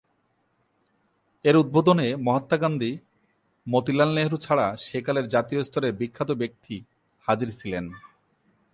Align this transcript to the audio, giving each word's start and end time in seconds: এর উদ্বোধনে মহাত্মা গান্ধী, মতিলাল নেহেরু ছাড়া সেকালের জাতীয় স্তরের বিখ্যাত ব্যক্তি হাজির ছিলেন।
এর 1.45 1.55
উদ্বোধনে 1.57 2.07
মহাত্মা 2.15 2.57
গান্ধী, 2.57 2.91
মতিলাল 3.67 4.09
নেহেরু 4.13 4.37
ছাড়া 4.37 4.67
সেকালের 4.77 5.25
জাতীয় 5.27 5.61
স্তরের 5.63 5.93
বিখ্যাত 5.93 6.29
ব্যক্তি 6.31 6.75
হাজির 7.27 7.49
ছিলেন। 7.59 7.85